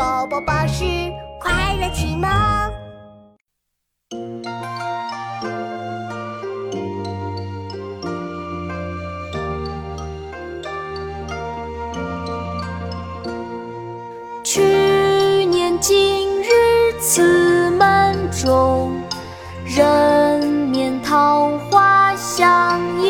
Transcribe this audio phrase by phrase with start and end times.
[0.00, 0.82] 宝宝巴士
[1.38, 2.26] 快乐启蒙。
[14.42, 14.62] 去
[15.44, 16.48] 年今日
[16.98, 18.98] 此门中，
[19.66, 23.09] 人面桃花相映